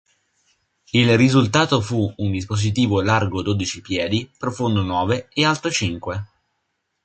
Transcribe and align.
Il 0.93 1.15
risultato 1.15 1.79
fu 1.79 2.11
un 2.17 2.31
dispositivo 2.31 3.01
largo 3.03 3.43
dodici 3.43 3.81
piedi, 3.81 4.27
profondo 4.35 4.81
nove 4.81 5.27
e 5.31 5.45
alto 5.45 5.69
cinque. 5.69 6.23